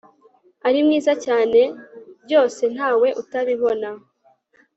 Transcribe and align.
ari 0.67 0.79
mwiza 0.85 1.13
cyane 1.25 1.59
ryose 2.23 2.61
ntawe 2.73 3.07
utabibona 3.21 3.89